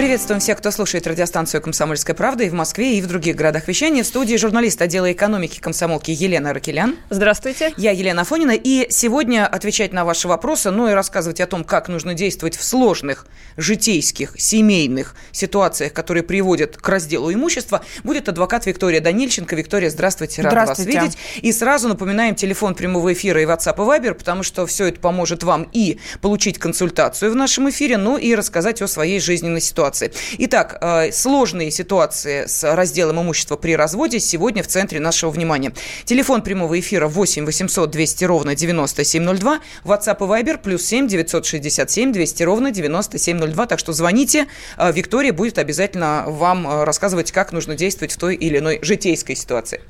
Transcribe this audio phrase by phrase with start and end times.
[0.00, 4.02] Приветствуем всех, кто слушает радиостанцию «Комсомольская правда» и в Москве, и в других городах вещания.
[4.02, 6.96] В студии журналист отдела экономики комсомолки Елена Ракелян.
[7.10, 7.74] Здравствуйте.
[7.76, 8.52] Я Елена Афонина.
[8.52, 12.64] И сегодня отвечать на ваши вопросы, ну и рассказывать о том, как нужно действовать в
[12.64, 13.26] сложных
[13.58, 19.54] житейских, семейных ситуациях, которые приводят к разделу имущества, будет адвокат Виктория Данильченко.
[19.54, 21.18] Виктория, здравствуйте, рада вас видеть.
[21.42, 25.42] И сразу напоминаем телефон прямого эфира и WhatsApp и Viber, потому что все это поможет
[25.42, 30.12] вам и получить консультацию в нашем эфире, ну и рассказать о своей жизненной ситуации ситуации.
[30.38, 35.72] Итак, э, сложные ситуации с разделом имущества при разводе сегодня в центре нашего внимания.
[36.04, 42.42] Телефон прямого эфира 8 800 200 ровно 9702, WhatsApp и Viber плюс 7 967 200
[42.42, 43.66] ровно 9702.
[43.66, 44.46] Так что звоните,
[44.78, 49.34] э, Виктория будет обязательно вам э, рассказывать, как нужно действовать в той или иной житейской
[49.34, 49.80] ситуации.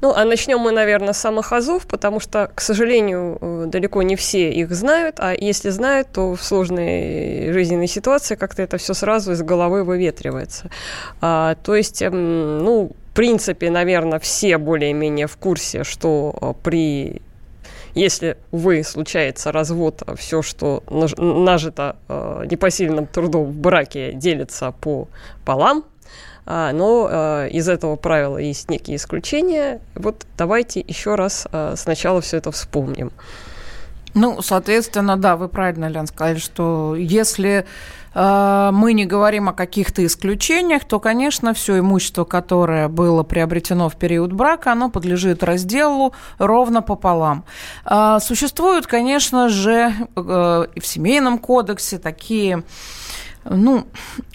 [0.00, 4.52] Ну, а начнем мы, наверное, с самых азов, потому что, к сожалению, далеко не все
[4.52, 9.42] их знают, а если знают, то в сложной жизненной ситуации как-то это все сразу из
[9.42, 10.70] головы выветривается.
[11.20, 17.22] А, то есть, эм, ну, в принципе, наверное, все более-менее в курсе, что э, при
[17.94, 20.82] если, увы, случается развод, а все, что
[21.16, 25.08] нажито э, непосильным трудом в браке, делится по
[25.46, 25.82] полам,
[26.44, 29.80] а, но э, из этого правила есть некие исключения.
[29.94, 33.12] Вот давайте еще раз э, сначала все это вспомним.
[34.14, 37.64] Ну, соответственно, да, вы правильно, Лен, сказали, что если э,
[38.18, 44.32] мы не говорим о каких-то исключениях, то, конечно, все имущество, которое было приобретено в период
[44.32, 47.44] брака, оно подлежит разделу ровно пополам.
[47.84, 52.62] Э, существуют, конечно же, э, в семейном кодексе такие
[53.48, 53.86] ну,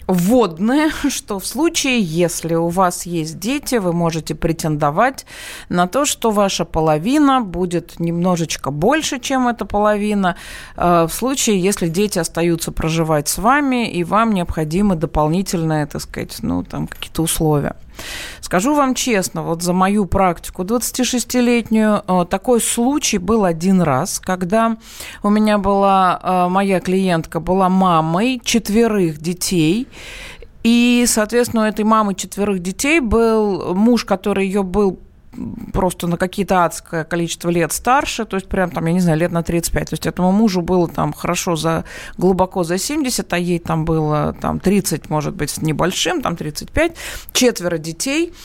[0.06, 5.26] вводное, что в случае, если у вас есть дети, вы можете претендовать
[5.68, 10.36] на то, что ваша половина будет немножечко больше, чем эта половина,
[10.76, 16.38] э, в случае, если дети остаются проживать с вами, и вам необходимы дополнительные, так сказать,
[16.42, 17.76] ну, там, какие-то условия.
[18.40, 24.76] Скажу вам честно, вот за мою практику 26-летнюю э, такой случай был один раз, когда
[25.22, 29.86] у меня была э, моя клиентка была мамой четверых детей,
[30.62, 34.98] и, соответственно, у этой мамы четверых детей был муж, который ее был
[35.72, 39.32] просто на какие-то адское количество лет старше, то есть прям там, я не знаю, лет
[39.32, 39.90] на 35.
[39.90, 41.84] То есть этому мужу было там хорошо за,
[42.18, 46.96] глубоко за 70, а ей там было там 30, может быть, с небольшим, там 35,
[47.32, 48.32] четверо детей–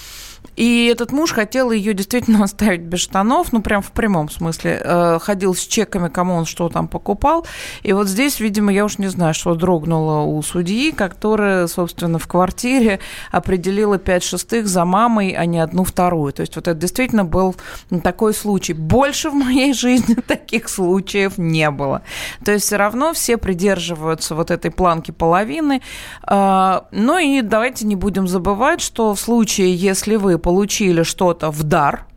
[0.57, 4.81] и этот муж хотел ее действительно оставить без штанов, ну, прям в прямом смысле.
[4.83, 7.45] Э, ходил с чеками, кому он что там покупал.
[7.83, 12.27] И вот здесь, видимо, я уж не знаю, что дрогнуло у судьи, которая, собственно, в
[12.27, 12.99] квартире
[13.31, 16.33] определила 5 шестых за мамой, а не одну вторую.
[16.33, 17.55] То есть вот это действительно был
[18.03, 18.73] такой случай.
[18.73, 22.01] Больше в моей жизни таких случаев не было.
[22.43, 25.83] То есть все равно все придерживаются вот этой планки половины.
[26.27, 31.63] Э, ну и давайте не будем забывать, что в случае, если вы получили что-то в
[31.63, 32.05] дар–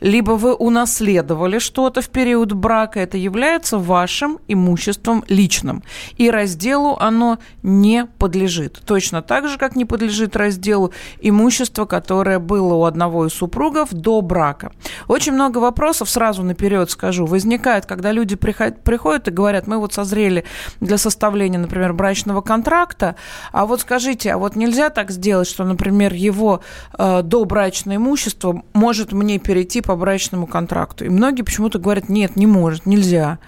[0.00, 5.82] либо вы унаследовали что-то в период брака, это является вашим имуществом личным.
[6.16, 8.80] И разделу оно не подлежит.
[8.84, 14.20] Точно так же, как не подлежит разделу имущество, которое было у одного из супругов до
[14.20, 14.72] брака.
[15.08, 20.44] Очень много вопросов, сразу наперед скажу, возникает, когда люди приходят и говорят, мы вот созрели
[20.80, 23.16] для составления, например, брачного контракта,
[23.52, 26.60] а вот скажите, а вот нельзя так сделать, что, например, его
[26.98, 31.04] э, добрачное имущество может мне перейти по брачному контракту.
[31.04, 33.40] И многие почему-то говорят, нет, не может, нельзя.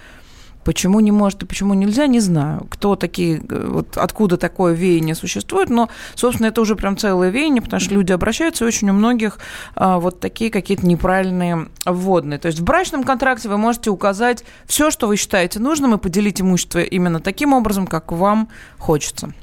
[0.65, 2.67] Почему не может и почему нельзя, не знаю.
[2.69, 7.61] Кто такие, э, вот откуда такое веяние существует, но, собственно, это уже прям целое веяние,
[7.61, 9.39] потому что люди обращаются, и очень у многих
[9.75, 12.39] а, вот такие какие-то неправильные вводные.
[12.39, 16.41] То есть в брачном контракте вы можете указать все, что вы считаете нужным, и поделить
[16.41, 18.49] имущество именно таким образом, как вам
[18.79, 19.33] хочется.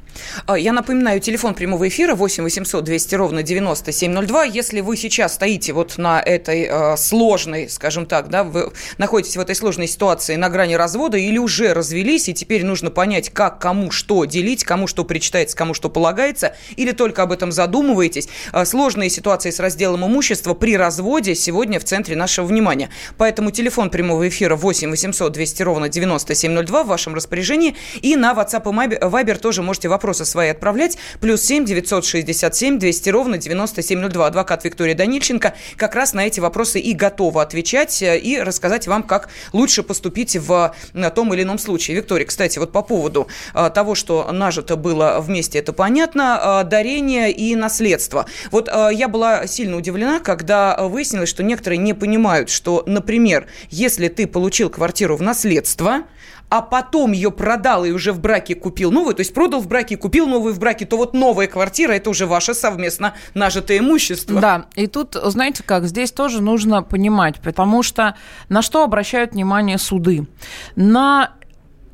[0.45, 4.43] А, я напоминаю, телефон прямого эфира 8 800 200 ровно 9702.
[4.45, 9.39] Если вы сейчас стоите вот на этой э, сложной, скажем так, да, вы находитесь в
[9.39, 13.91] этой сложной ситуации на грани развода или уже развелись, и теперь нужно понять, как кому
[13.91, 18.29] что делить, кому что причитается, кому что полагается, или только об этом задумываетесь.
[18.53, 22.89] Э, сложные ситуации с разделом имущества при разводе сегодня в центре нашего внимания.
[23.17, 27.75] Поэтому телефон прямого эфира 8 800 200 ровно 9702 в вашем распоряжении.
[28.01, 30.97] И на WhatsApp и Viber тоже можете вопросы вопросы свои отправлять.
[31.19, 34.25] Плюс семь девятьсот шестьдесят семь двести ровно девяносто семь ноль два.
[34.25, 39.03] Адвокат Виктория Данильченко как раз на эти вопросы и готова отвечать э, и рассказать вам,
[39.03, 40.73] как лучше поступить в
[41.13, 41.97] том или ином случае.
[41.97, 47.31] Виктория, кстати, вот по поводу э, того, что нажито было вместе, это понятно, э, дарение
[47.31, 48.25] и наследство.
[48.49, 54.25] Вот я была сильно удивлена, когда выяснилось, что некоторые не понимают, что, например, если ты
[54.25, 56.05] получил квартиру в наследство,
[56.51, 59.95] а потом ее продал и уже в браке купил новую, то есть продал в браке,
[59.95, 64.41] купил новую в браке, то вот новая квартира– это уже ваше совместно нажитое имущество.
[64.41, 68.17] Да, и тут, знаете как, здесь тоже нужно понимать, потому что
[68.49, 70.27] на что обращают внимание суды?
[70.75, 71.35] На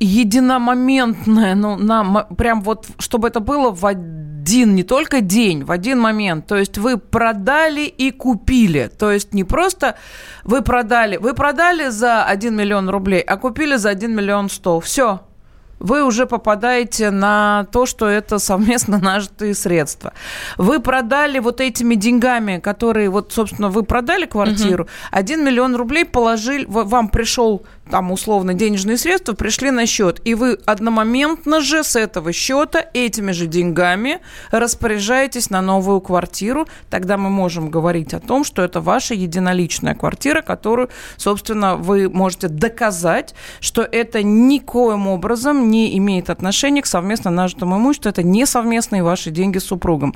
[0.00, 6.00] единомоментное, ну, на, прям вот, чтобы это было в один, не только день, в один
[6.00, 6.46] момент.
[6.46, 8.90] То есть вы продали и купили.
[8.98, 9.96] То есть не просто
[10.44, 14.80] вы продали, вы продали за 1 миллион рублей, а купили за 1 миллион 100.
[14.80, 15.20] Все,
[15.78, 20.12] вы уже попадаете на то, что это совместно нажитые средства.
[20.56, 24.90] Вы продали вот этими деньгами, которые, вот, собственно, вы продали квартиру, угу.
[25.12, 30.58] 1 миллион рублей положили, вам пришел там условно денежные средства пришли на счет, и вы
[30.66, 34.20] одномоментно же с этого счета этими же деньгами
[34.50, 40.42] распоряжаетесь на новую квартиру, тогда мы можем говорить о том, что это ваша единоличная квартира,
[40.42, 47.76] которую, собственно, вы можете доказать, что это никоим образом не имеет отношения к совместно нажитому
[47.76, 50.14] имуществу, это не совместные ваши деньги с супругом.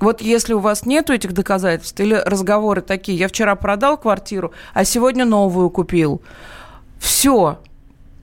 [0.00, 4.84] Вот если у вас нет этих доказательств или разговоры такие, я вчера продал квартиру, а
[4.84, 6.22] сегодня новую купил,
[6.98, 7.58] все.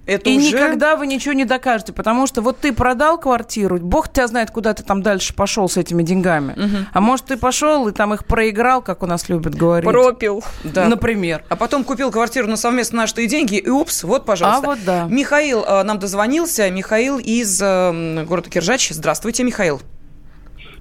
[0.06, 0.48] Это и уже...
[0.48, 4.74] никогда вы ничего не докажете, потому что вот ты продал квартиру, бог тебя знает, куда
[4.74, 6.53] ты там дальше пошел с этими деньгами.
[6.53, 6.77] Угу.
[6.92, 9.89] А может, ты пошел и там их проиграл, как у нас любят говорить.
[9.89, 10.44] Пропил.
[10.63, 10.88] Да.
[10.88, 11.44] Например.
[11.50, 14.63] А потом купил квартиру на совместно наши деньги, и упс, вот, пожалуйста.
[14.63, 15.07] А вот да.
[15.09, 16.69] Михаил э, нам дозвонился.
[16.71, 18.89] Михаил из э, города Киржач.
[18.89, 19.81] Здравствуйте, Михаил.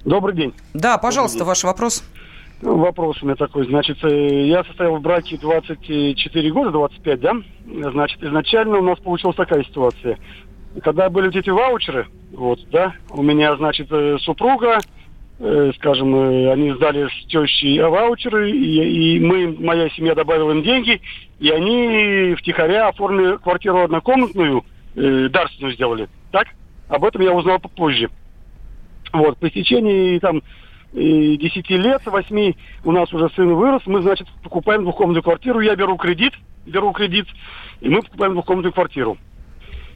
[0.04, 0.54] Добрый день.
[0.72, 1.46] Да, пожалуйста, день.
[1.46, 2.02] ваш вопрос.
[2.62, 3.66] Вопрос у меня такой.
[3.66, 7.32] Значит, э, я состоял в браке 24 года, 25, да?
[7.66, 10.18] Значит, изначально у нас получилась такая ситуация.
[10.82, 14.78] Когда были вот эти ваучеры, вот, да, у меня, значит, э, супруга,
[15.38, 21.00] э, скажем, они сдали с тещей ваучеры, и, мы, моя семья добавила им деньги,
[21.38, 24.64] и они втихаря оформили квартиру однокомнатную,
[24.96, 26.08] э, дарственную сделали.
[26.30, 26.48] Так?
[26.88, 28.10] Об этом я узнал попозже.
[29.12, 30.42] Вот, по истечении там
[30.92, 32.52] 10 лет, 8,
[32.84, 36.32] у нас уже сын вырос, мы, значит, покупаем двухкомнатную квартиру, я беру кредит,
[36.66, 37.26] беру кредит,
[37.80, 39.16] и мы покупаем двухкомнатную квартиру.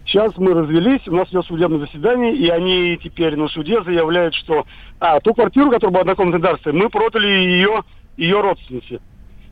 [0.06, 4.67] Сейчас мы развелись, у нас идет судебное заседание, и они теперь на суде заявляют, что
[5.00, 7.82] а, ту квартиру, которая была однокомнатной дарстве, мы продали ее,
[8.17, 9.00] ее родственнице.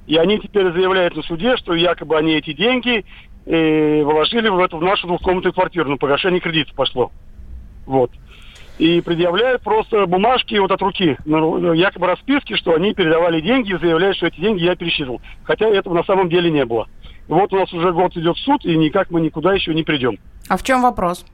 [0.07, 3.05] И они теперь заявляют на суде, что якобы они эти деньги
[3.47, 7.11] э, вложили в эту в нашу двухкомнатную квартиру, на погашение кредита пошло.
[7.87, 8.11] Вот
[8.83, 13.79] и предъявляют просто бумажки вот от руки, ну, якобы расписки, что они передавали деньги и
[13.79, 15.21] заявляют, что эти деньги я пересчитывал.
[15.45, 16.89] Хотя этого на самом деле не было.
[17.29, 20.19] Вот у нас уже год идет суд, и никак мы никуда еще не придем.
[20.49, 21.25] А в чем вопрос?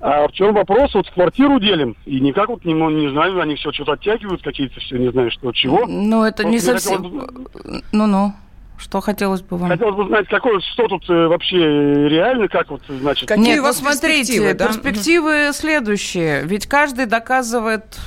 [0.00, 0.94] А в чем вопрос?
[0.94, 4.98] Вот квартиру делим, и никак вот не, не знаю, они все что-то оттягивают, какие-то все,
[4.98, 5.84] не знаю, что, чего.
[5.88, 7.48] Ну, это вот не совсем...
[7.90, 8.34] Ну-ну.
[8.78, 9.70] Что хотелось бы вам?
[9.70, 11.58] Хотелось бы знать, какой, что тут э, вообще
[12.08, 13.28] реально, как вот, значит...
[13.28, 14.66] Какие Нет, ну смотрите, перспективы, да?
[14.66, 16.42] перспективы следующие.
[16.44, 17.98] Ведь каждый доказывает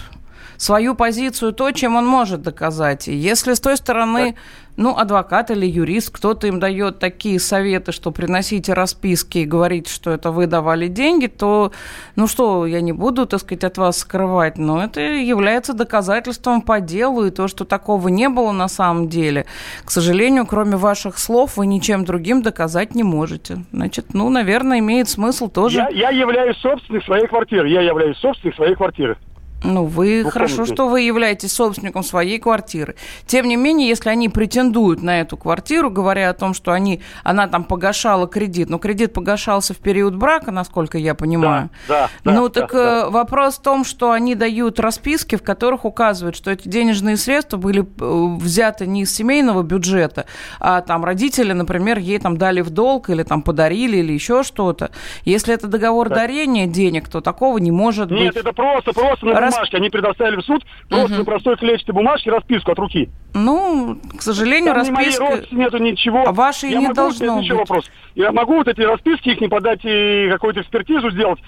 [0.56, 3.08] свою позицию, то, чем он может доказать.
[3.08, 4.36] И если с той стороны,
[4.78, 10.12] ну, адвокат или юрист, кто-то им дает такие советы, что приносите расписки и говорите, что
[10.12, 11.72] это вы давали деньги, то,
[12.16, 16.80] ну что, я не буду, так сказать, от вас скрывать, но это является доказательством по
[16.80, 19.46] делу, и то, что такого не было на самом деле,
[19.86, 23.64] к сожалению, кроме ваших слов, вы ничем другим доказать не можете.
[23.72, 25.78] Значит, ну, наверное, имеет смысл тоже...
[25.78, 29.18] Я, я являюсь собственником своей квартиры, я являюсь собственником своей квартиры.
[29.64, 32.96] Ну, вы ну, хорошо, что вы являетесь собственником своей квартиры.
[33.28, 37.48] Тем не менее, если они претендуют на эту квартиру, говоря о том, что они, она
[37.48, 41.70] там погашала кредит, но кредит погашался в период брака, насколько я понимаю.
[41.88, 45.44] Да, да, ну, да, так да, э, вопрос в том, что они дают расписки, в
[45.44, 50.26] которых указывают, что эти денежные средства были э, взяты не из семейного бюджета,
[50.60, 54.90] а там родители, например, ей там дали в долг или там подарили или еще что-то.
[55.24, 56.16] Если это договор да.
[56.16, 58.36] дарения денег, то такого не может Нет, быть.
[58.36, 59.78] Нет, это просто, просто на бумажке.
[59.78, 61.26] Они предоставили в суд просто угу.
[61.26, 63.10] простой клетчатой бумажке расписку от руки.
[63.34, 65.44] Ну, к сожалению, Там расписка...
[65.52, 66.24] Ни нету ничего.
[66.26, 67.90] А ваши я не могу, должно еще вопрос.
[68.16, 71.40] Я могу вот эти расписки их не подать и какую-то экспертизу сделать,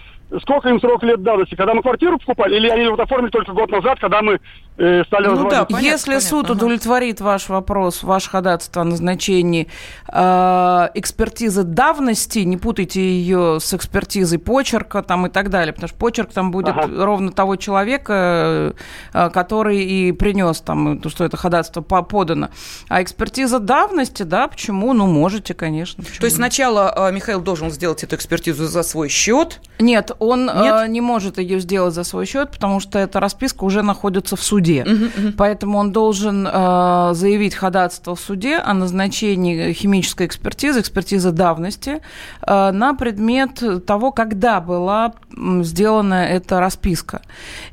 [0.42, 1.56] сколько им срок лет давности?
[1.56, 4.40] Когда мы квартиру покупали, или они вот оформили только год назад, когда мы
[4.78, 6.54] э, стали ну, да, понятно, Если понятно, суд ага.
[6.54, 9.68] удовлетворит ваш вопрос, ваш ходатайство о назначении
[10.08, 15.98] э, экспертизы давности, не путайте ее с экспертизой почерка там и так далее, потому что
[15.98, 17.06] почерк там будет ага.
[17.06, 18.74] ровно того человека,
[19.14, 22.50] э, который и принес там, что это ходатайство подано.
[22.90, 24.94] А экспертиза давности, да, почему?
[24.94, 26.04] Ну, можете, конечно.
[26.04, 26.20] Почему?
[26.20, 29.60] То есть сначала э, Михаил должен сделать эту экспертизу за свой счет?
[29.80, 30.90] Нет, он э, Нет?
[30.90, 34.84] не может ее сделать за свой счет, потому что эта расписка уже находится в суде.
[34.84, 35.34] Угу, угу.
[35.38, 42.02] Поэтому он должен э, заявить ходатайство в суде о назначении химической экспертизы, экспертизы давности
[42.42, 45.14] э, на предмет того, когда была
[45.62, 47.22] сделана эта расписка.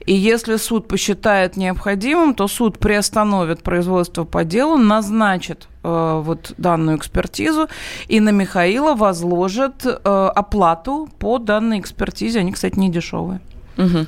[0.07, 7.69] И если суд посчитает необходимым, то суд приостановит производство по делу, назначит вот данную экспертизу
[8.09, 12.41] и на Михаила возложит э, оплату по данной экспертизе.
[12.41, 13.41] Они, кстати, не дешевые.
[13.81, 14.07] Угу.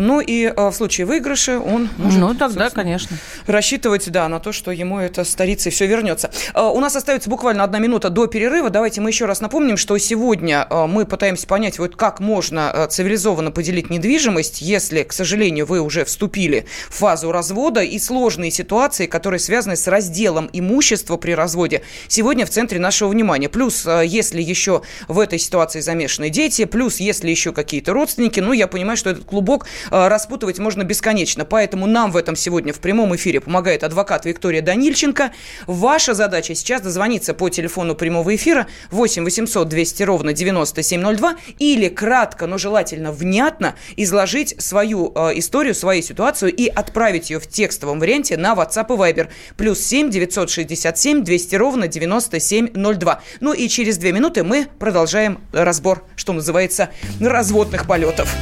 [0.00, 3.16] Ну и а, в случае выигрыша он может ну, тогда, конечно.
[3.46, 6.30] рассчитывать да, на то, что ему это старится и все вернется.
[6.54, 8.70] А, у нас остается буквально одна минута до перерыва.
[8.70, 13.52] Давайте мы еще раз напомним, что сегодня а, мы пытаемся понять, вот как можно цивилизованно
[13.52, 19.38] поделить недвижимость, если, к сожалению, вы уже вступили в фазу развода и сложные ситуации, которые
[19.38, 23.48] связаны с разделом имущества при разводе, сегодня в центре нашего внимания.
[23.48, 28.66] Плюс, если еще в этой ситуации замешаны дети, плюс, если еще какие-то родственники, ну, я
[28.66, 31.44] понимаю, что этот клубок э, распутывать можно бесконечно.
[31.44, 35.32] Поэтому нам в этом сегодня в прямом эфире помогает адвокат Виктория Данильченко.
[35.66, 42.46] Ваша задача сейчас дозвониться по телефону прямого эфира 8 800 200 ровно 9702 или кратко,
[42.46, 48.36] но желательно внятно изложить свою э, историю, свою ситуацию и отправить ее в текстовом варианте
[48.36, 49.28] на WhatsApp и Viber.
[49.56, 53.20] Плюс 7 967 200 ровно 9702.
[53.40, 56.90] Ну и через две минуты мы продолжаем разбор, что называется,
[57.20, 58.34] разводных полетов.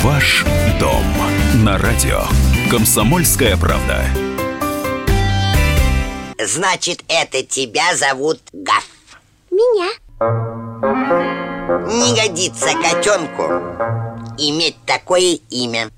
[0.00, 0.44] Ваш
[0.80, 1.04] дом
[1.64, 2.22] на радио.
[2.70, 4.04] Комсомольская правда.
[6.38, 8.86] Значит, это тебя зовут Гаф.
[9.50, 9.90] Меня.
[11.86, 13.42] Не годится котенку
[14.38, 15.90] иметь такое имя.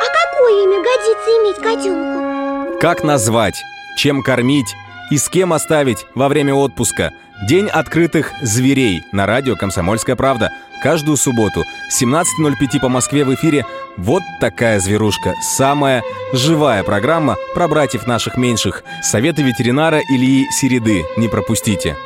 [0.00, 2.78] А какое имя годится иметь котенку?
[2.80, 3.54] Как назвать,
[3.96, 4.74] чем кормить
[5.12, 10.52] и с кем оставить во время отпуска– День открытых зверей на радио «Комсомольская правда».
[10.80, 13.66] Каждую субботу 17.05 по Москве в эфире
[13.96, 15.34] «Вот такая зверушка».
[15.42, 18.84] Самая живая программа про братьев наших меньших.
[19.02, 21.04] Советы ветеринара Ильи Середы.
[21.16, 21.96] Не пропустите.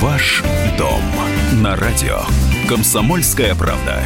[0.00, 0.42] Ваш
[0.78, 1.02] дом
[1.62, 2.20] на радио
[2.68, 4.02] «Комсомольская правда».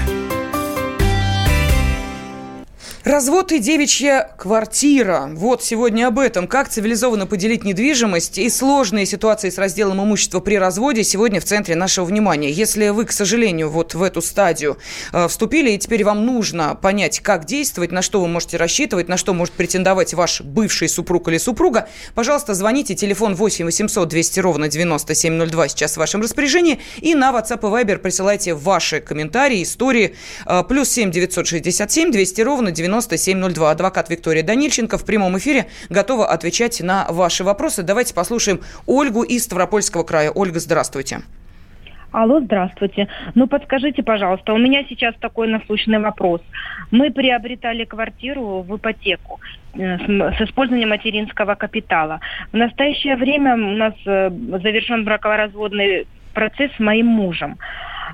[3.04, 5.28] Развод и девичья квартира.
[5.32, 6.46] Вот сегодня об этом.
[6.46, 11.74] Как цивилизованно поделить недвижимость и сложные ситуации с разделом имущества при разводе сегодня в центре
[11.74, 12.52] нашего внимания.
[12.52, 14.78] Если вы, к сожалению, вот в эту стадию
[15.12, 19.16] э, вступили, и теперь вам нужно понять, как действовать, на что вы можете рассчитывать, на
[19.16, 22.94] что может претендовать ваш бывший супруг или супруга, пожалуйста, звоните.
[22.94, 26.78] Телефон 8 800 200 ровно 9702 сейчас в вашем распоряжении.
[26.98, 30.14] И на WhatsApp и Viber присылайте ваши комментарии, истории.
[30.46, 33.70] Э, плюс 7 967 200 ровно 97 9702.
[33.70, 37.82] Адвокат Виктория Данильченко в прямом эфире готова отвечать на ваши вопросы.
[37.82, 40.30] Давайте послушаем Ольгу из Ставропольского края.
[40.30, 41.20] Ольга, здравствуйте.
[42.12, 43.08] Алло, здравствуйте.
[43.34, 46.42] Ну, подскажите, пожалуйста, у меня сейчас такой насущный вопрос.
[46.90, 49.40] Мы приобретали квартиру в ипотеку
[49.72, 52.20] э, с использованием материнского капитала.
[52.52, 57.56] В настоящее время у нас э, завершен бракоразводный процесс с моим мужем.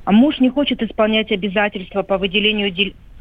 [0.05, 2.73] А муж не хочет исполнять обязательства по выделению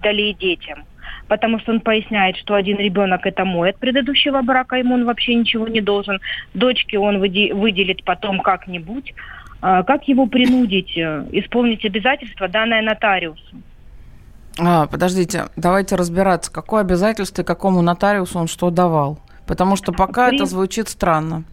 [0.03, 0.85] долей детям
[1.27, 5.35] потому что он поясняет, что один ребенок это мой от предыдущего брака, ему он вообще
[5.35, 6.19] ничего не должен.
[6.53, 9.13] Дочке он выделит потом как-нибудь.
[9.61, 13.55] А, как его принудить э, исполнить обязательства, данное нотариусу?
[14.59, 19.19] А, подождите, давайте разбираться, какое обязательство и какому нотариусу он что давал.
[19.45, 20.35] Потому что пока При...
[20.35, 21.43] это звучит странно.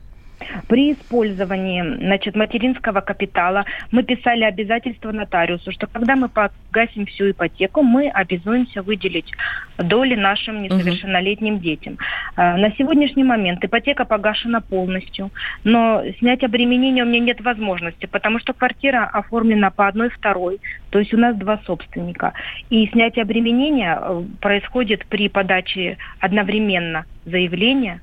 [0.69, 7.83] При использовании значит, материнского капитала мы писали обязательство нотариусу, что когда мы погасим всю ипотеку,
[7.83, 9.31] мы обязуемся выделить
[9.79, 11.99] доли нашим несовершеннолетним детям.
[12.37, 15.31] А, на сегодняшний момент ипотека погашена полностью,
[15.65, 20.61] но снять обременение у меня нет возможности, потому что квартира оформлена по одной второй,
[20.91, 22.33] то есть у нас два собственника.
[22.71, 28.01] И снятие обременения э, происходит при подаче одновременно заявления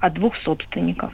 [0.00, 1.12] от двух собственников.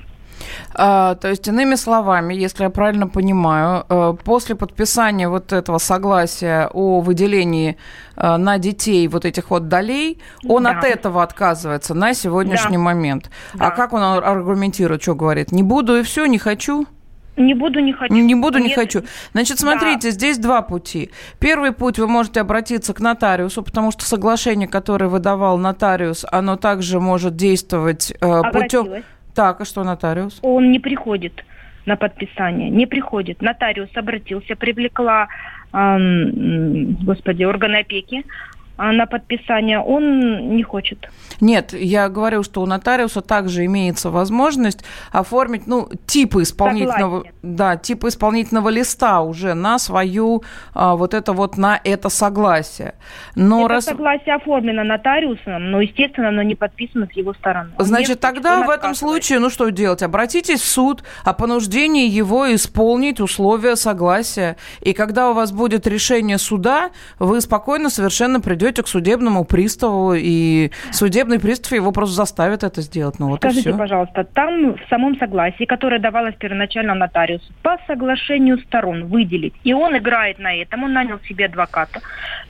[0.74, 6.68] А, то есть, иными словами, если я правильно понимаю, э, после подписания вот этого согласия
[6.72, 7.76] о выделении
[8.16, 10.70] э, на детей вот этих вот долей, он да.
[10.70, 12.82] от этого отказывается на сегодняшний да.
[12.82, 13.30] момент.
[13.54, 13.66] А да.
[13.68, 15.52] А как он аргументирует, что говорит?
[15.52, 16.86] Не буду и все, не хочу?
[17.36, 18.14] Не буду, не хочу.
[18.14, 18.76] Не буду, не Нет.
[18.76, 19.02] хочу.
[19.32, 21.10] Значит, смотрите, здесь два пути.
[21.40, 27.00] Первый путь, вы можете обратиться к нотариусу, потому что соглашение, которое выдавал нотариус, оно также
[27.00, 29.02] может действовать э, путем...
[29.34, 30.38] Так, а что нотариус?
[30.42, 31.44] Он не приходит
[31.86, 33.42] на подписание, не приходит.
[33.42, 35.28] Нотариус обратился, привлекла,
[35.72, 38.24] ам, м, господи, органы опеки
[38.76, 39.78] на подписание.
[39.78, 41.08] Он не хочет.
[41.40, 47.34] Нет, я говорю, что у нотариуса также имеется возможность оформить, ну, типы исполнительного, Согласие.
[47.42, 50.42] да, типа исполнительного листа уже на свою,
[50.74, 52.94] а, вот это вот, на это согласие.
[53.36, 53.84] Но Это раз...
[53.84, 57.70] согласие оформлено нотариусом, но, естественно, оно не подписано с его стороны.
[57.78, 60.02] Значит, тогда в этом случае, ну что делать?
[60.02, 64.56] Обратитесь в суд о понуждении его исполнить условия согласия.
[64.80, 70.71] И когда у вас будет решение суда, вы спокойно совершенно придете к судебному приставу, и
[70.92, 73.18] судебный пристав его просто заставит это сделать.
[73.18, 73.78] Ну вот Скажите, и все.
[73.78, 79.97] пожалуйста, там в самом согласии, которое давалось первоначально нотариусу, по соглашению сторон выделить, и он
[79.97, 82.00] играет на этом, он нанял себе адвоката.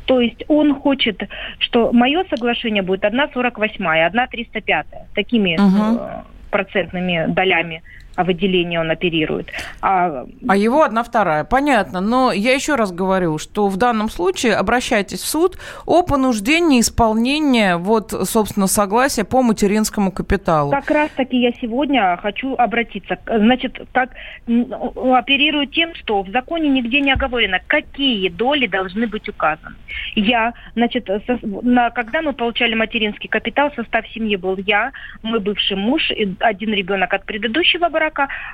[0.07, 1.23] То есть он хочет,
[1.59, 7.83] что мое соглашение будет 1,48, 1,305, такими э, процентными долями
[8.17, 9.49] о выделении он оперирует.
[9.81, 11.45] А А его одна вторая.
[11.45, 12.01] Понятно.
[12.01, 17.77] Но я еще раз говорю, что в данном случае обращайтесь в суд о понуждении исполнения
[17.77, 20.71] вот, собственно, согласия по материнскому капиталу.
[20.71, 23.19] Как раз таки я сегодня хочу обратиться.
[23.27, 24.11] Значит, как
[24.47, 24.73] м,
[25.15, 29.75] оперирую тем, что в законе нигде не оговорено, какие доли должны быть указаны.
[30.15, 34.93] Я, значит, со- на, когда мы получали материнский капитал, состав семьи был я,
[35.23, 38.04] мой бывший муж, один ребенок от предыдущего брака,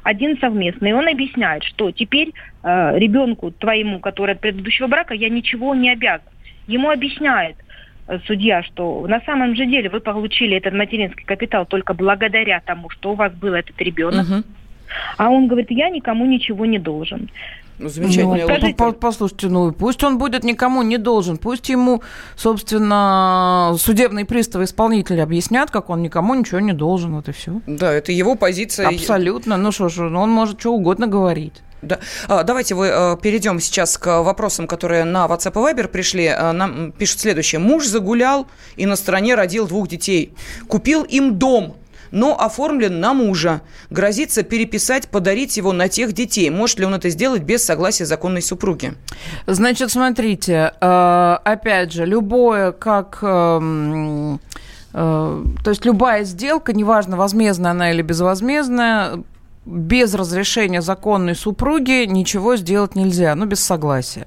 [0.02, 0.90] один совместный.
[0.90, 5.90] И он объясняет, что теперь э, ребенку твоему, который от предыдущего брака, я ничего не
[5.90, 6.26] обязан.
[6.66, 7.56] Ему объясняет
[8.08, 12.90] э, судья, что на самом же деле вы получили этот материнский капитал только благодаря тому,
[12.90, 14.28] что у вас был этот ребенок.
[14.28, 14.44] Мгм.
[15.16, 17.30] А он говорит, я никому ничего не должен.
[17.82, 18.76] Ну, замечательная Ну, логика.
[18.84, 22.02] по- по- послушайте, ну пусть он будет никому не должен, пусть ему,
[22.36, 27.60] собственно, судебные приставы исполнители объяснят, как он никому ничего не должен, вот и все.
[27.66, 28.88] Да, это его позиция.
[28.88, 29.56] Абсолютно.
[29.56, 31.62] Ну что ж, он может что угодно говорить.
[31.82, 31.98] Да.
[32.28, 36.26] А, Давайте вы, э, перейдем сейчас к вопросам, которые на WhatsApp и Viber пришли.
[36.26, 37.58] А, Нам пишут следующее.
[37.58, 38.46] Муж загулял
[38.76, 40.34] и на стороне родил двух детей.
[40.68, 41.76] Купил им дом,
[42.10, 43.62] но оформлен на мужа.
[43.90, 46.50] Грозится переписать, подарить его на тех детей.
[46.50, 48.94] Может ли он это сделать без согласия законной супруги?
[49.46, 53.18] Значит, смотрите, э, опять же, любое, как...
[53.22, 54.40] эм,
[54.92, 59.22] э, то есть любая сделка, неважно, возмездная она или безвозмездная,
[59.66, 64.26] без разрешения законной супруги ничего сделать нельзя, ну, без согласия.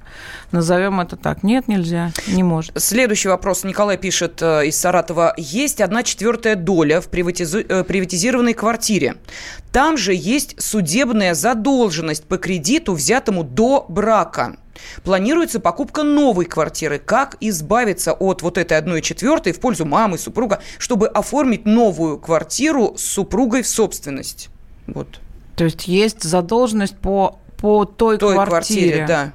[0.51, 1.43] Назовем это так.
[1.43, 2.79] Нет, нельзя, не может.
[2.79, 3.63] Следующий вопрос.
[3.63, 5.33] Николай пишет э, из Саратова.
[5.37, 9.15] Есть одна четвертая доля в приватизу- э, приватизированной квартире.
[9.71, 14.57] Там же есть судебная задолженность по кредиту, взятому до брака.
[15.03, 16.99] Планируется покупка новой квартиры.
[16.99, 22.93] Как избавиться от вот этой одной четвертой в пользу мамы, супруга, чтобы оформить новую квартиру
[22.97, 24.49] с супругой в собственность?
[24.87, 25.19] Вот.
[25.55, 28.49] То есть есть задолженность по, по той, Той квартире.
[28.49, 29.31] квартире, да.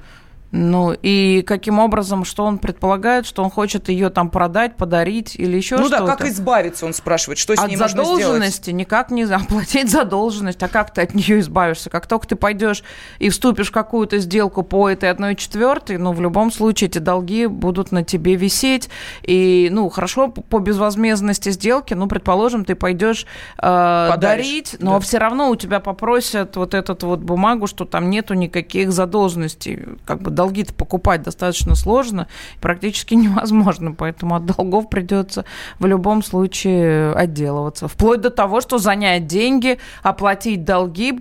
[0.51, 5.55] Ну, и каким образом, что он предполагает, что он хочет ее там продать, подарить или
[5.55, 6.07] еще ну что-то?
[6.07, 8.23] да, как избавиться, он спрашивает, что с от ней можно сделать?
[8.23, 10.63] задолженности никак не оплатить задолженность.
[10.63, 11.91] А как ты от нее избавишься?
[11.91, 12.83] Как только ты пойдешь
[13.19, 17.45] и вступишь в какую-то сделку по этой одной четвертой, ну, в любом случае эти долги
[17.45, 18.89] будут на тебе висеть.
[19.21, 24.99] И, ну, хорошо, по безвозмездности сделки, ну, предположим, ты пойдешь э, Подаришь, дарить, но да.
[24.99, 29.85] все равно у тебя попросят вот эту вот бумагу, что там нету никаких задолженностей.
[30.05, 32.29] Как бы долги-то покупать достаточно сложно,
[32.61, 35.43] практически невозможно, поэтому от долгов придется
[35.79, 37.89] в любом случае отделываться.
[37.89, 41.19] Вплоть до того, что занять деньги, оплатить долги,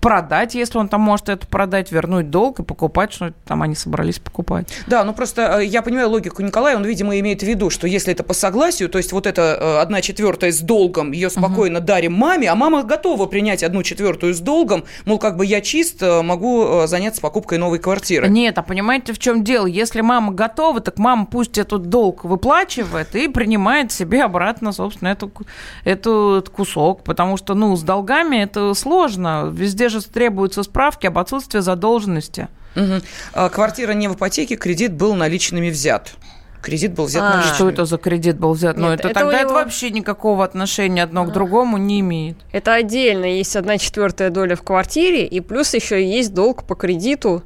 [0.00, 4.18] продать, если он там может это продать, вернуть долг и покупать, что там они собрались
[4.18, 4.66] покупать.
[4.88, 8.12] Да, ну просто э, я понимаю логику Николая, он, видимо, имеет в виду, что если
[8.12, 12.14] это по согласию, то есть вот эта э, одна четвертая с долгом, ее спокойно дарим
[12.14, 16.22] маме, а мама готова принять одну четвертую с долгом, мол, как бы я чист, э,
[16.22, 18.28] могу заняться покупкой новой квартиры.
[18.28, 19.66] Нет, а понимаете, в чем дело?
[19.66, 25.30] Если мама готова, так мама пусть этот долг выплачивает и принимает себе обратно, собственно, эту,
[25.84, 27.02] эту, этот кусок.
[27.04, 29.50] Потому что, ну, с долгами это сложно.
[29.52, 32.48] Везде же требуются справки об отсутствии задолженности.
[32.74, 33.02] Мгм.
[33.32, 36.14] А, Квартира не в ипотеке, кредит был наличными взят.
[36.62, 37.30] Кредит был взят А.
[37.34, 37.54] наличными.
[37.54, 38.76] Что это за кредит был взят?
[38.76, 42.00] ну, Нет, это, это тогда у это него- вообще никакого отношения одно к другому не
[42.00, 42.38] имеет.
[42.52, 47.44] Это отдельно есть одна четвертая доля в квартире, и плюс еще есть долг по кредиту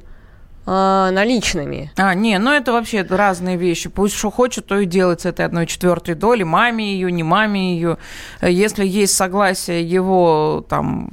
[0.65, 1.91] а, наличными.
[1.97, 3.89] А, не, ну это вообще разные вещи.
[3.89, 6.43] Пусть что хочет, то и делает с этой одной четвертой доли.
[6.43, 7.97] Маме ее, не маме ее.
[8.41, 11.11] Если есть согласие его там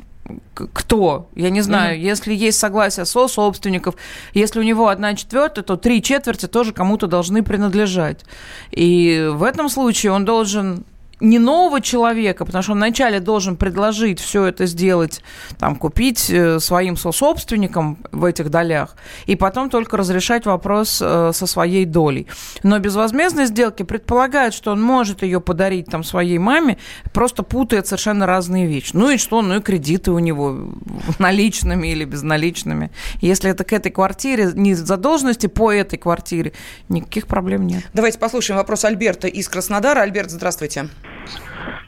[0.54, 2.02] кто, я не знаю, mm-hmm.
[2.02, 3.94] если есть согласие со собственников,
[4.34, 8.24] если у него одна четвертая, то три четверти тоже кому-то должны принадлежать.
[8.70, 10.84] И в этом случае он должен
[11.20, 15.22] не нового человека, потому что он вначале должен предложить все это сделать,
[15.58, 21.46] там, купить э, своим сособственникам в этих долях, и потом только разрешать вопрос э, со
[21.46, 22.26] своей долей.
[22.62, 26.78] Но безвозмездные сделки предполагают, что он может ее подарить там своей маме,
[27.12, 28.90] просто путает совершенно разные вещи.
[28.94, 29.42] Ну и что?
[29.42, 30.72] Ну и кредиты у него
[31.18, 32.90] наличными или безналичными.
[33.20, 36.52] Если это к этой квартире, не задолженности по этой квартире,
[36.88, 37.84] никаких проблем нет.
[37.92, 40.00] Давайте послушаем вопрос Альберта из Краснодара.
[40.00, 40.88] Альберт, здравствуйте.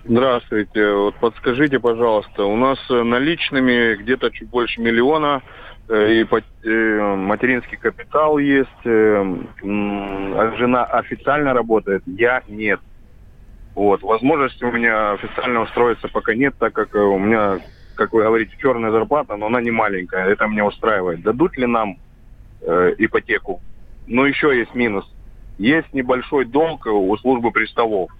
[0.04, 0.92] Здравствуйте.
[0.92, 5.42] Вот подскажите, пожалуйста, у нас э, наличными где-то чуть больше миллиона
[5.88, 8.68] э, и э, материнский капитал есть.
[8.84, 12.80] А жена официально работает, я нет.
[13.74, 14.02] Вот.
[14.02, 17.60] Возможности у меня официально устроиться пока нет, так как у меня,
[17.94, 20.26] как вы говорите, черная зарплата, но она не маленькая.
[20.26, 21.22] Это меня устраивает.
[21.22, 21.98] Дадут ли нам
[22.62, 23.60] э, ипотеку?
[24.06, 25.08] Но еще есть минус.
[25.58, 28.10] Есть небольшой долг у службы приставов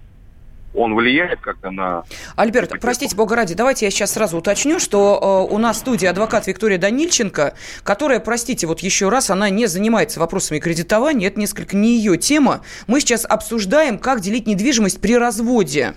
[0.73, 2.03] он влияет как-то на...
[2.35, 6.05] Альберт, простите, бога ради, давайте я сейчас сразу уточню, что э, у нас в студии
[6.05, 7.53] адвокат Виктория Данильченко,
[7.83, 12.61] которая, простите, вот еще раз, она не занимается вопросами кредитования, это несколько не ее тема.
[12.87, 15.95] Мы сейчас обсуждаем, как делить недвижимость при разводе.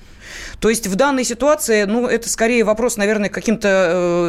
[0.61, 3.69] То есть в данной ситуации, ну, это скорее вопрос, наверное, каким-то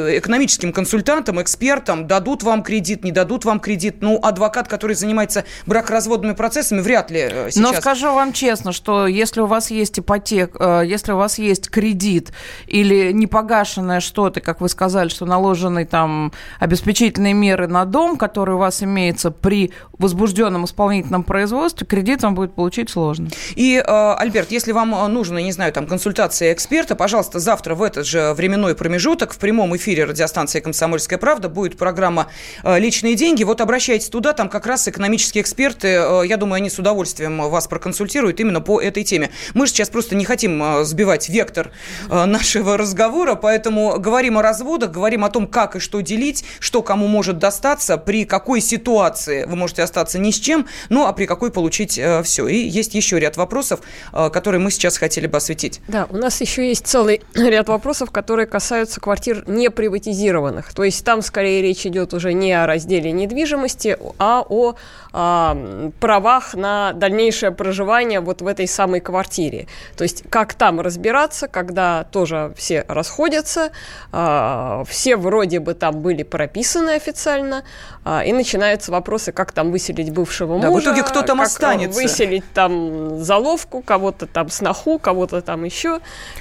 [0.10, 3.98] э, экономическим консультантам, экспертам, дадут вам кредит, не дадут вам кредит.
[4.02, 7.64] Ну, адвокат, который занимается бракоразводными процессами, вряд ли э, сейчас...
[7.64, 11.70] Но скажу вам честно, что если у вас есть ипотека, э, если у вас есть
[11.70, 12.32] кредит
[12.68, 18.58] или непогашенное что-то, как вы сказали, что наложены там обеспечительные меры на дом, который у
[18.58, 23.30] вас имеется при возбужденном исполнительном производстве, кредит вам будет получить сложно.
[23.56, 26.96] И, Альберт, если вам нужно, не знаю, там, консультация эксперта.
[26.96, 32.28] Пожалуйста, завтра в этот же временной промежуток в прямом эфире радиостанции «Комсомольская правда» будет программа
[32.64, 33.44] э, «Личные деньги».
[33.44, 37.68] Вот обращайтесь туда, там как раз экономические эксперты, э, я думаю, они с удовольствием вас
[37.68, 39.30] проконсультируют именно по этой теме.
[39.54, 41.72] Мы же сейчас просто не хотим э, сбивать вектор
[42.08, 47.08] нашего разговора, поэтому говорим о разводах, говорим о том, как и что делить, что кому
[47.08, 51.52] может достаться, при какой ситуации вы можете остаться ни с чем, ну а при какой
[51.52, 52.48] получить все.
[52.48, 53.82] И есть еще ряд вопросов,
[54.14, 55.82] которые мы сейчас хотели бы осветить.
[55.90, 60.74] Да, у нас еще есть целый ряд вопросов, которые касаются квартир не приватизированных.
[60.74, 64.76] То есть там скорее речь идет уже не о разделе недвижимости, а о
[65.14, 69.68] а, правах на дальнейшее проживание вот в этой самой квартире.
[69.96, 73.72] То есть как там разбираться, когда тоже все расходятся,
[74.12, 77.64] а, все вроде бы там были прописаны официально,
[78.04, 81.48] а, и начинаются вопросы, как там выселить бывшего да, мужа, в итоге кто там как
[81.48, 82.00] останется?
[82.00, 85.95] выселить там заловку, кого-то там сноху, кого-то там еще.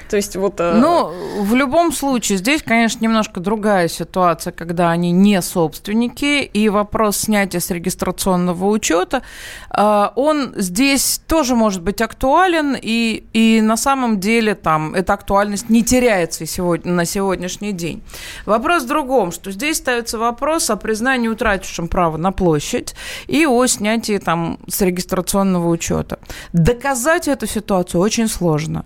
[0.09, 0.61] То есть вот...
[0.61, 6.69] Э, ну, в любом случае, здесь, конечно, немножко другая ситуация, когда они не собственники, и
[6.69, 9.23] вопрос снятия с регистрационного учета,
[9.71, 15.71] э, он здесь тоже может быть актуален, и, и на самом деле там эта актуальность
[15.71, 18.03] не теряется сегодня, на сегодняшний день.
[18.47, 22.95] Вопрос в другом, что здесь ставится вопрос о признании утратившим право на площадь
[23.27, 26.19] и о снятии там с регистрационного учета.
[26.53, 28.85] Доказать эту ситуацию очень сложно.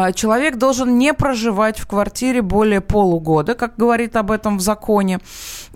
[0.00, 5.18] А, человек должен не проживать в квартире более полугода, как говорит об этом в законе,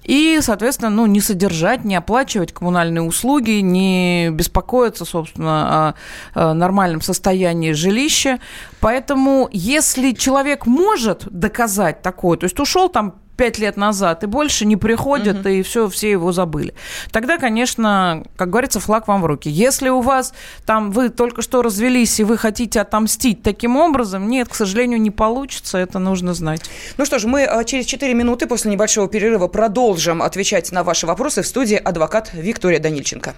[0.03, 5.95] и, соответственно, ну, не содержать, не оплачивать коммунальные услуги, не беспокоиться, собственно,
[6.35, 8.39] о нормальном состоянии жилища.
[8.81, 14.65] Поэтому, если человек может доказать такое, то есть ушел там пять лет назад и больше
[14.65, 15.49] не приходят, угу.
[15.49, 16.75] и все, все его забыли.
[17.11, 19.49] Тогда, конечно, как говорится, флаг вам в руки.
[19.49, 20.35] Если у вас
[20.67, 25.11] там вы только что развелись, и вы хотите отомстить таким образом, нет, к сожалению, не
[25.11, 26.63] получится, это нужно знать.
[26.97, 31.07] Ну что ж, мы а, через 4 минуты после небольшого перерыва продолжим отвечать на ваши
[31.07, 33.35] вопросы в студии адвокат Виктория Данильченко.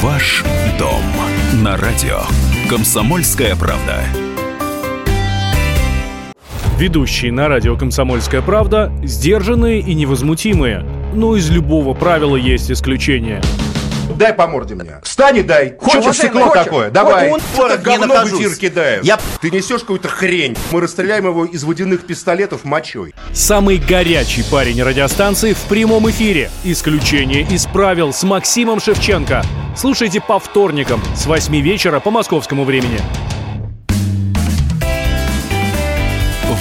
[0.00, 0.44] Ваш
[0.78, 1.02] дом
[1.54, 2.20] на радио.
[2.68, 4.04] Комсомольская правда.
[6.78, 10.86] Ведущие на радио «Комсомольская правда» сдержанные и невозмутимые.
[11.12, 13.42] Но из любого правила есть исключение.
[14.16, 15.00] Дай по морде мне.
[15.02, 15.76] Встань и дай.
[15.76, 16.64] Хочешь стекло хочешь?
[16.64, 16.90] такое?
[16.90, 17.32] Давай.
[17.32, 19.04] Он вот говно в эфир кидает.
[19.04, 19.18] Я...
[19.40, 20.56] Ты несешь какую-то хрень.
[20.70, 23.12] Мы расстреляем его из водяных пистолетов мочой.
[23.32, 26.48] Самый горячий парень радиостанции в прямом эфире.
[26.62, 29.42] Исключение из правил с Максимом Шевченко.
[29.76, 33.00] Слушайте по вторникам с 8 вечера по московскому времени.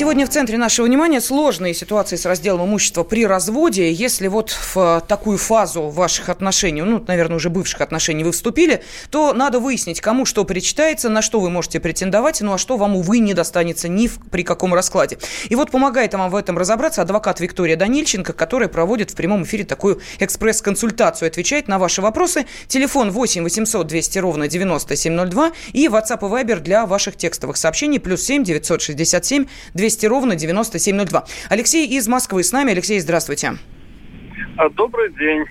[0.00, 3.92] Сегодня в центре нашего внимания сложные ситуации с разделом имущества при разводе.
[3.92, 9.34] Если вот в такую фазу ваших отношений, ну, наверное, уже бывших отношений вы вступили, то
[9.34, 13.18] надо выяснить, кому что причитается, на что вы можете претендовать, ну а что вам, увы,
[13.18, 15.18] не достанется ни в, при каком раскладе.
[15.50, 19.64] И вот помогает вам в этом разобраться адвокат Виктория Данильченко, которая проводит в прямом эфире
[19.64, 22.46] такую экспресс-консультацию, отвечает на ваши вопросы.
[22.68, 28.22] Телефон 8 800 200 ровно 9702 и WhatsApp и Viber для ваших текстовых сообщений плюс
[28.22, 31.24] 7 967 200 ровно 9702.
[31.48, 32.72] Алексей из Москвы с нами.
[32.72, 33.52] Алексей, здравствуйте.
[34.56, 35.44] А, добрый день.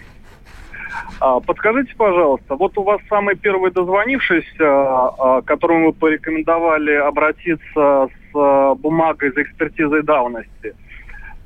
[1.20, 8.76] А, подскажите, пожалуйста, вот у вас самый первый дозвонившийся, а, которому вы порекомендовали обратиться с
[8.76, 10.76] бумагой за экспертизой давности.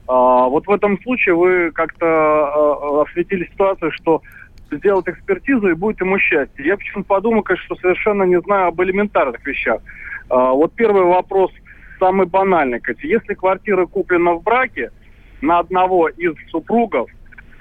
[0.06, 4.22] Вот в этом случае вы как-то осветили ситуацию, что
[4.70, 6.66] сделать экспертизу и будет ему счастье.
[6.66, 9.80] Я почему-то подумал, конечно, что совершенно не знаю об элементарных вещах.
[10.28, 11.52] Вот первый вопрос–
[12.04, 12.82] самый банальный.
[13.02, 14.92] Если квартира куплена в браке
[15.42, 17.10] на одного из супругов,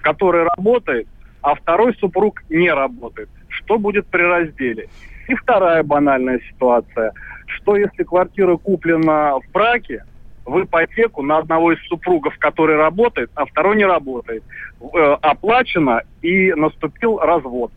[0.01, 1.07] который работает,
[1.43, 4.89] а второй супруг не работает, что будет при разделе?
[5.29, 7.13] И вторая банальная ситуация.
[7.47, 10.05] Что если квартира куплена в браке,
[10.45, 14.43] в ипотеку на одного из супругов, который работает, а второй не работает,
[14.81, 17.71] э, оплачено и наступил развод.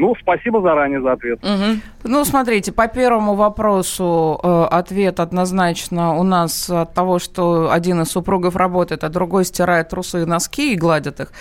[0.00, 1.38] Ну, спасибо заранее за ответ.
[1.44, 1.80] Угу.
[2.04, 8.08] Ну, смотрите, по первому вопросу э, ответ однозначно у нас от того, что один из
[8.08, 11.32] супругов работает, а другой стирает трусы и носки и гладит их,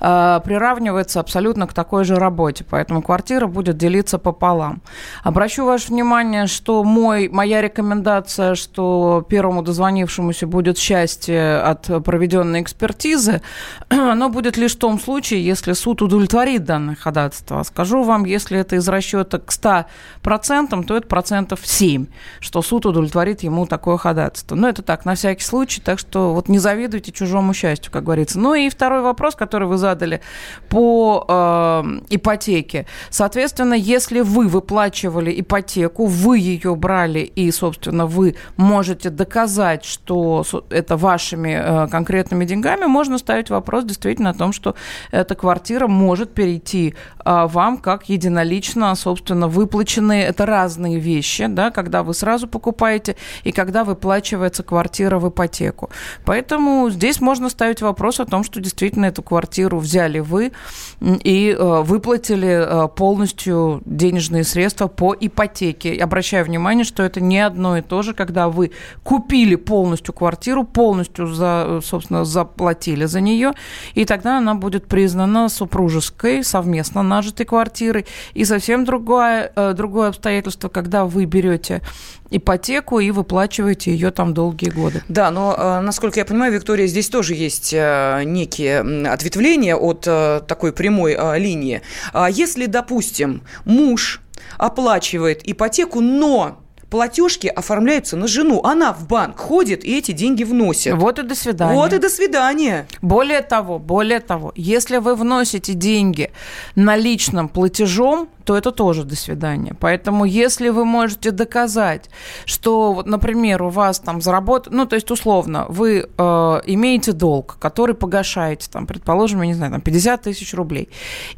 [0.00, 2.64] э, приравнивается абсолютно к такой же работе.
[2.68, 4.82] Поэтому квартира будет делиться пополам.
[5.22, 13.42] Обращу ваше внимание, что мой, моя рекомендация, что первому дозвонившемуся будет счастье от проведенной экспертизы,
[13.90, 17.62] оно будет лишь в том случае, если суд удовлетворит данное ходатайство.
[17.62, 22.06] Скажу вам, если это из расчета к 100%, то это процентов 7,
[22.40, 24.56] что суд удовлетворит ему такое ходатайство.
[24.56, 28.38] Но это так, на всякий случай, так что вот не завидуйте чужому счастью, как говорится.
[28.38, 30.20] Ну и второй вопрос, который вы задали
[30.68, 32.86] по э, ипотеке.
[33.10, 40.96] Соответственно, если вы выплачивали ипотеку, вы ее брали и, собственно, вы можете доказать, что это
[40.96, 44.74] вашими э, конкретными деньгами, можно ставить вопрос действительно о том, что
[45.10, 46.94] эта квартира может перейти
[47.24, 50.24] э, вам как как единолично, собственно, выплаченные.
[50.24, 55.90] Это разные вещи, да, когда вы сразу покупаете и когда выплачивается квартира в ипотеку.
[56.24, 60.52] Поэтому здесь можно ставить вопрос о том, что действительно эту квартиру взяли вы
[61.00, 65.94] и э, выплатили э, полностью денежные средства по ипотеке.
[65.94, 68.70] Обращаю внимание, что это не одно и то же, когда вы
[69.02, 73.54] купили полностью квартиру, полностью, за, собственно, заплатили за нее,
[73.94, 78.04] и тогда она будет признана супружеской, совместно нажитой квартирой, квартиры.
[78.34, 81.82] И совсем другое, э, другое обстоятельство, когда вы берете
[82.30, 85.02] ипотеку и выплачиваете ее там долгие годы.
[85.08, 90.00] Да, но, э, насколько я понимаю, Виктория, здесь тоже есть э, некие ответвления от
[90.46, 91.82] такой прямой линии.
[92.12, 94.20] А если, допустим, муж
[94.58, 96.58] оплачивает ипотеку, но
[96.90, 98.62] платежки оформляются на жену.
[98.64, 100.94] Она в банк ходит и эти деньги вносит.
[100.94, 101.74] Вот и до свидания.
[101.74, 102.86] Вот и до свидания.
[103.02, 106.30] Более того, более того, если вы вносите деньги
[106.74, 109.74] наличным платежом, то это тоже до свидания.
[109.78, 112.08] Поэтому если вы можете доказать,
[112.46, 117.58] что, вот, например, у вас там заработано, ну, то есть условно, вы э, имеете долг,
[117.60, 120.88] который погашаете, там, предположим, я не знаю, там 50 тысяч рублей,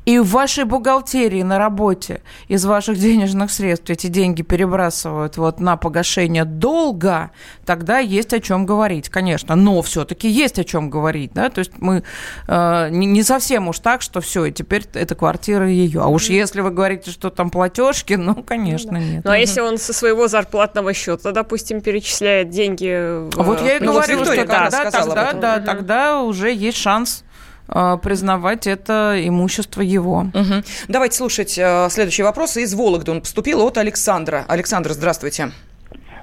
[0.04, 5.76] и в вашей бухгалтерии на работе из ваших денежных средств эти деньги перебрасывают вот на
[5.76, 7.32] погашение долга,
[7.66, 11.72] тогда есть о чем говорить, конечно, но все-таки есть о чем говорить, да, то есть
[11.78, 12.04] мы
[12.46, 16.30] э, не, не совсем уж так, что все, и теперь эта квартира ее, а уж
[16.30, 19.04] если вы говорите говорите, что там платежки, ну, конечно, ну, да.
[19.04, 19.24] нет.
[19.24, 23.30] Ну, а если он со своего зарплатного счета, допустим, перечисляет деньги в...
[23.36, 25.66] Вот я и ну, говорю, вот что да, тогда, тогда, да, угу.
[25.66, 27.24] тогда уже есть шанс
[27.68, 30.26] а, признавать это имущество его.
[30.34, 30.62] Угу.
[30.88, 32.56] Давайте слушать э, следующий вопрос.
[32.56, 34.44] Из Вологды он поступил от Александра.
[34.48, 35.52] Александр, здравствуйте.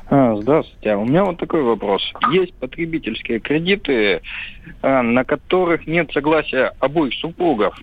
[0.09, 0.95] А, здравствуйте.
[0.95, 2.01] У меня вот такой вопрос.
[2.31, 4.21] Есть потребительские кредиты,
[4.81, 7.77] а, на которых нет согласия обоих супругов.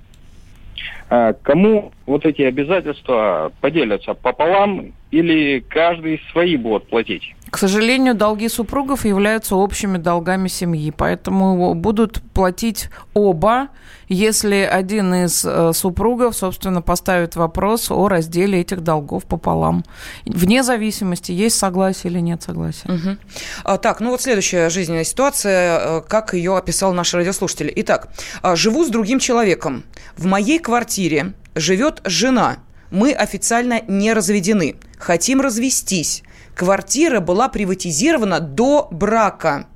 [1.11, 7.35] А кому вот эти обязательства поделятся пополам или каждый свои будет платить?
[7.51, 13.69] К сожалению, долги супругов являются общими долгами семьи, поэтому будут платить оба,
[14.09, 19.85] если один из э, супругов, собственно, поставит вопрос о разделе этих долгов пополам.
[20.27, 22.89] Вне зависимости, есть согласие или нет согласия.
[22.89, 23.17] Угу.
[23.63, 27.73] А, так, ну вот следующая жизненная ситуация, э, как ее описал наш радиослушатель.
[27.77, 28.09] Итак,
[28.43, 29.85] а, живу с другим человеком.
[30.17, 32.59] В моей квартире живет жена.
[32.91, 34.77] Мы официально не разведены.
[34.99, 36.23] Хотим развестись.
[36.55, 39.67] Квартира была приватизирована до брака.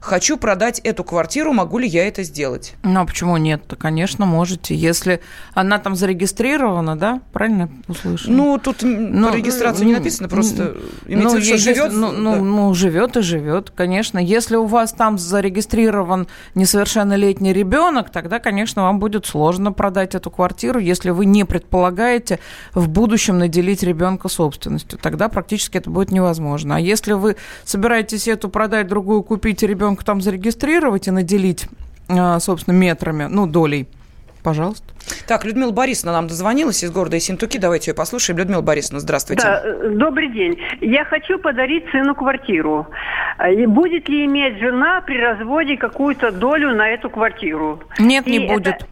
[0.00, 2.74] Хочу продать эту квартиру, могу ли я это сделать?
[2.82, 3.62] Ну, а почему нет?
[3.66, 4.74] -то, конечно, можете.
[4.74, 5.20] Если
[5.54, 7.20] она там зарегистрирована, да?
[7.32, 8.32] Правильно услышала?
[8.32, 11.92] Ну, тут ну, по регистрации не написано, просто имеется ну, в виду, что живет.
[11.92, 12.40] Ну, ну, да.
[12.40, 14.18] ну, живет и живет, конечно.
[14.18, 20.78] Если у вас там зарегистрирован несовершеннолетний ребенок, тогда, конечно, вам будет сложно продать эту квартиру,
[20.78, 22.38] если вы не предполагаете
[22.74, 24.98] в будущем наделить ребенка собственностью.
[25.00, 26.76] Тогда практически это будет невозможно.
[26.76, 31.66] А если вы собираетесь эту продать, другую купить, и ребенка там зарегистрировать и наделить,
[32.08, 33.86] а, собственно, метрами, ну, долей,
[34.42, 34.86] пожалуйста.
[35.26, 37.58] Так, Людмила Борисовна нам дозвонилась из города Ессентуки.
[37.58, 38.38] Давайте ее послушаем.
[38.38, 39.42] Людмила Борисовна, здравствуйте.
[39.42, 40.58] Да, э, добрый день.
[40.80, 42.86] Я хочу подарить сыну квартиру.
[43.50, 47.80] И будет ли иметь жена при разводе какую-то долю на эту квартиру?
[47.98, 48.76] Нет, И не будет.
[48.76, 48.86] Это...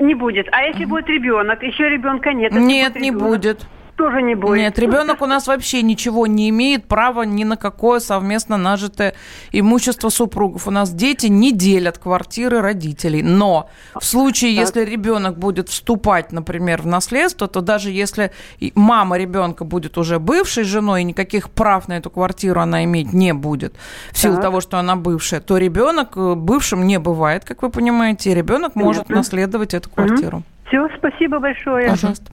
[0.00, 0.48] Не будет.
[0.52, 2.52] А если будет ребенок, еще ребенка нет?
[2.52, 3.66] Нет, не будет
[3.98, 4.56] тоже не будет.
[4.56, 9.14] Нет, ребенок у нас вообще ничего не имеет права ни на какое совместно нажитое
[9.52, 10.68] имущество супругов.
[10.68, 13.22] У нас дети не делят квартиры родителей.
[13.22, 13.68] Но
[14.00, 14.66] в случае, так.
[14.66, 18.30] если ребенок будет вступать, например, в наследство, то даже если
[18.74, 23.34] мама ребенка будет уже бывшей женой, и никаких прав на эту квартиру она иметь не
[23.34, 23.74] будет,
[24.12, 24.44] в силу так.
[24.44, 28.76] того, что она бывшая, то ребенок э, бывшим не бывает, как вы понимаете, и ребенок
[28.76, 30.44] может наследовать эту квартиру.
[30.68, 31.90] Все, спасибо большое.
[31.90, 32.24] Пожалуйста.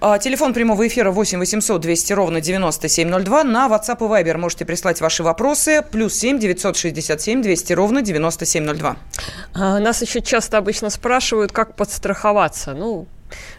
[0.00, 3.44] А, телефон прямого эфира 8 800 200 ровно 9702.
[3.44, 5.82] На WhatsApp и Viber можете прислать ваши вопросы.
[5.90, 8.96] Плюс 7 967 200 ровно 9702.
[9.54, 12.74] А, нас еще часто обычно спрашивают, как подстраховаться.
[12.74, 13.08] Ну,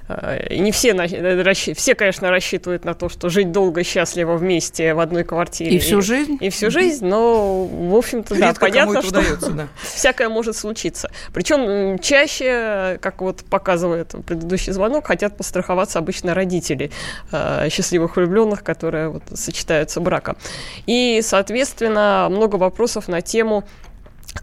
[0.07, 4.99] Э, не все, э, все, конечно, рассчитывают на то, что жить долго, счастливо вместе в
[4.99, 5.75] одной квартире.
[5.75, 6.37] И всю жизнь?
[6.39, 9.67] И, и всю жизнь, но, в общем-то, да, понятно, что удается, да.
[9.81, 11.11] всякое может случиться.
[11.33, 16.91] Причем чаще, как вот показывает предыдущий звонок, хотят постраховаться обычно родители
[17.31, 20.37] э, счастливых влюбленных, которые вот, сочетаются браком.
[20.85, 23.63] И, соответственно, много вопросов на тему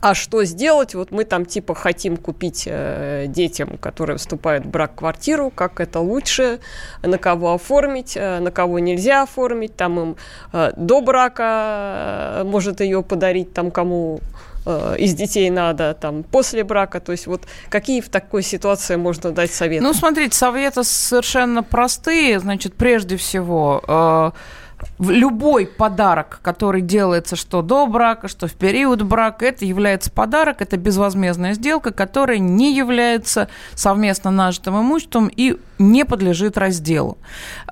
[0.00, 0.94] а что сделать?
[0.94, 6.00] Вот мы там типа хотим купить э, детям, которые вступают в брак, квартиру, как это
[6.00, 6.60] лучше,
[7.02, 10.16] на кого оформить, э, на кого нельзя оформить, там им
[10.52, 14.20] э, до брака э, может ее подарить, там кому
[14.66, 19.32] э, из детей надо, там после брака, то есть вот какие в такой ситуации можно
[19.32, 19.82] дать советы?
[19.82, 23.82] Ну, смотрите, советы совершенно простые, значит, прежде всего...
[23.88, 24.30] Э,
[24.98, 30.76] любой подарок, который делается что до брака, что в период брака, это является подарок, это
[30.76, 37.18] безвозмездная сделка, которая не является совместно нажитым имуществом и не подлежит разделу.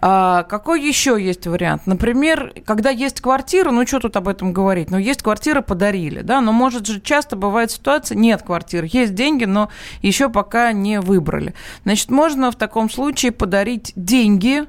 [0.01, 1.83] А, какой еще есть вариант?
[1.87, 6.41] Например, когда есть квартира, ну что тут об этом говорить, ну есть квартира, подарили, да,
[6.41, 9.71] но может же часто бывает ситуация, нет квартиры, есть деньги, но
[10.03, 11.55] еще пока не выбрали.
[11.85, 14.65] Значит, можно в таком случае подарить деньги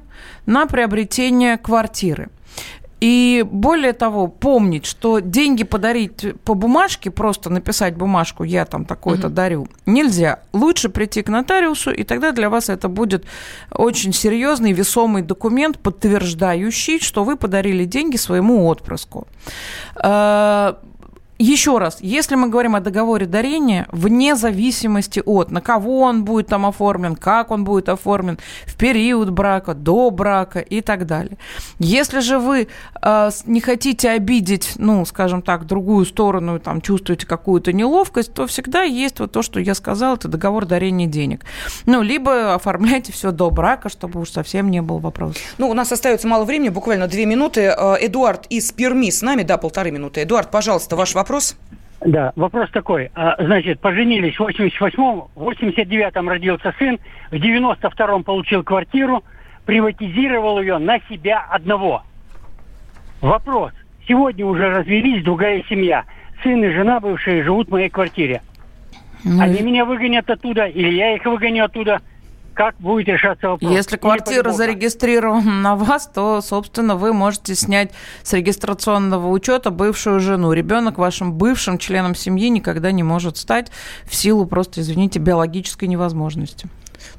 [0.46, 2.28] на приобретение квартиры.
[3.00, 9.28] И более того, помнить, что деньги подарить по бумажке, просто написать бумажку, я там такой-то
[9.28, 9.34] угу.
[9.34, 10.40] дарю, нельзя.
[10.52, 13.24] Лучше прийти к нотариусу, и тогда для вас это будет
[13.70, 19.26] очень серьезный, весомый документ, подтверждающий, что вы подарили деньги своему отпрыску.
[21.40, 26.48] Еще раз, если мы говорим о договоре дарения, вне зависимости от, на кого он будет
[26.48, 31.38] там оформлен, как он будет оформлен, в период брака, до брака и так далее.
[31.78, 32.66] Если же вы
[33.00, 38.82] э, не хотите обидеть, ну, скажем так, другую сторону, там, чувствуете какую-то неловкость, то всегда
[38.82, 41.44] есть вот то, что я сказала, это договор дарения денег.
[41.86, 45.40] Ну, либо оформляйте все до брака, чтобы уж совсем не было вопросов.
[45.58, 47.60] Ну, у нас остается мало времени, буквально две минуты.
[47.60, 50.24] Э, Эдуард из Перми с нами, да, полторы минуты.
[50.24, 51.58] Эдуард, пожалуйста, ваш вопрос вопрос?
[52.00, 53.10] Да, вопрос такой.
[53.14, 56.98] А, значит, поженились в 88-м, в 89-м родился сын,
[57.30, 59.22] в 92-м получил квартиру,
[59.66, 62.02] приватизировал ее на себя одного.
[63.20, 63.72] Вопрос.
[64.06, 66.04] Сегодня уже развелись, другая семья.
[66.42, 68.42] Сын и жена бывшие живут в моей квартире.
[69.24, 72.00] Ну, Они меня выгонят оттуда, или я их выгоню оттуда–
[72.58, 73.70] как будет решаться вопрос.
[73.70, 77.92] Если квартира зарегистрирована на вас, то, собственно, вы можете снять
[78.24, 80.52] с регистрационного учета бывшую жену.
[80.52, 83.70] Ребенок вашим бывшим членом семьи никогда не может стать
[84.04, 86.68] в силу просто, извините, биологической невозможности.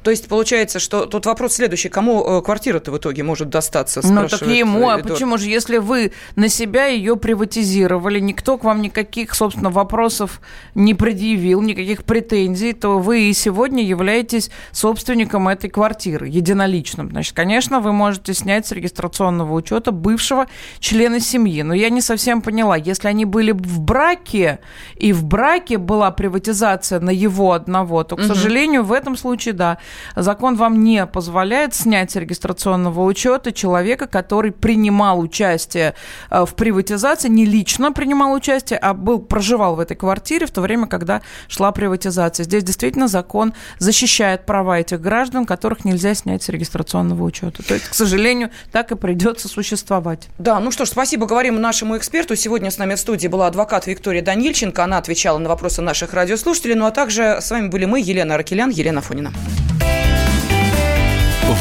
[0.03, 1.89] То есть получается, что тут вопрос следующий.
[1.89, 4.01] Кому э, квартира-то в итоге может достаться?
[4.03, 4.89] Ну, так ему.
[4.89, 10.41] А почему же, если вы на себя ее приватизировали, никто к вам никаких, собственно, вопросов
[10.75, 17.09] не предъявил, никаких претензий, то вы и сегодня являетесь собственником этой квартиры, единоличным.
[17.09, 20.47] Значит, конечно, вы можете снять с регистрационного учета бывшего
[20.79, 21.61] члена семьи.
[21.61, 24.59] Но я не совсем поняла, если они были в браке,
[24.95, 28.27] и в браке была приватизация на его одного, то, к угу.
[28.27, 29.68] сожалению, в этом случае, да,
[30.15, 35.93] Закон вам не позволяет снять с регистрационного учета человека, который принимал участие
[36.29, 40.61] э, в приватизации, не лично принимал участие, а был, проживал в этой квартире в то
[40.61, 42.43] время, когда шла приватизация.
[42.43, 47.63] Здесь действительно закон защищает права этих граждан, которых нельзя снять с регистрационного учета.
[47.63, 50.29] То есть, к сожалению, так и придется существовать.
[50.37, 52.35] Да, ну что ж, спасибо говорим нашему эксперту.
[52.35, 54.83] Сегодня с нами в студии была адвокат Виктория Данильченко.
[54.83, 56.75] Она отвечала на вопросы наших радиослушателей.
[56.75, 59.31] Ну а также с вами были мы, Елена Аркелян, Елена Фонина.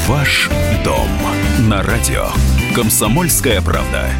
[0.08, 0.48] Ваш
[0.84, 1.08] дом
[1.68, 2.28] на радио.
[2.74, 4.10] Комсомольская правда.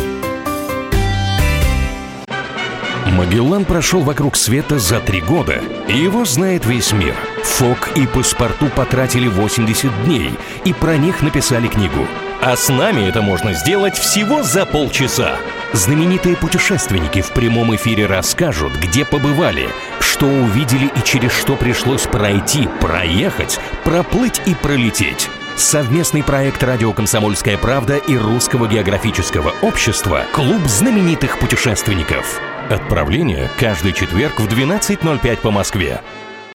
[3.07, 7.15] Магеллан прошел вокруг света за три года, и его знает весь мир.
[7.43, 10.31] Фок и паспорту потратили 80 дней,
[10.65, 12.07] и про них написали книгу.
[12.43, 15.37] А с нами это можно сделать всего за полчаса.
[15.73, 19.69] Знаменитые путешественники в прямом эфире расскажут, где побывали,
[20.09, 25.29] что увидели и через что пришлось пройти, проехать, проплыть и пролететь.
[25.57, 32.41] Совместный проект «Радио Комсомольская правда» и Русского географического общества «Клуб знаменитых путешественников».
[32.71, 36.01] Отправление каждый четверг в 12.05 по Москве.